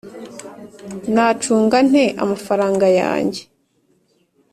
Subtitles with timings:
[1.13, 3.41] Nacunga nte amafaranga yanjye